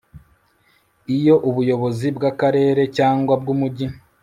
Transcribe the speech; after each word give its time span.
Iyo 1.15 1.35
ubuyobozi 1.49 2.07
bw 2.15 2.23
Akarere 2.31 2.81
cyangwa 2.97 3.33
bw 3.41 3.47
Umujyi 3.53 3.87